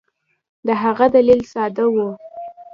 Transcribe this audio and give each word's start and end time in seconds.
د 0.67 0.69
هغه 0.83 1.05
دلیل 1.15 1.41
ساده 1.51 1.85
وو. 1.93 2.09